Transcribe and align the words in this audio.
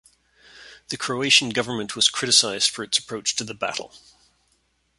The 0.87 0.97
Croatian 0.97 1.51
government 1.51 1.95
was 1.95 2.09
criticised 2.09 2.71
for 2.71 2.81
its 2.81 2.97
approach 2.97 3.35
to 3.35 3.43
the 3.43 3.53
battle. 3.53 3.93